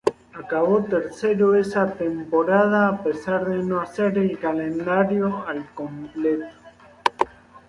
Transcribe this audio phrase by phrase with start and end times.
[0.33, 6.47] Acabó tercero esa temporada a pesar de no hacer el calendario al completo.